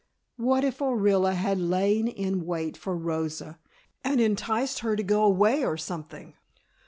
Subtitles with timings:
[0.37, 3.59] What if Orilla had lain in wait for Rosa
[4.03, 6.33] and enticed her to go away or something?